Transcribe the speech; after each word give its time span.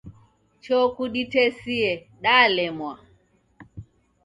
Choo 0.63 0.85
kuditesie, 0.95 1.91
dalemwa 2.23 2.93